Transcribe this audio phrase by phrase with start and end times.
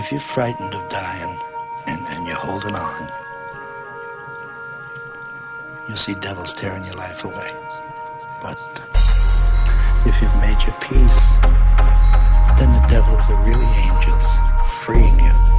[0.00, 1.38] if you're frightened of dying
[1.86, 3.12] and, and you're holding on,
[5.86, 7.52] you'll see devils tearing your life away.
[8.40, 8.58] But
[10.06, 11.20] if you've made your peace,
[12.58, 14.24] then the devils are really angels
[14.80, 15.49] freeing you.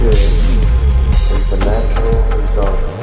[0.00, 2.97] experience is the natural result